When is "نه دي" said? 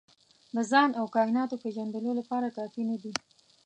2.89-3.13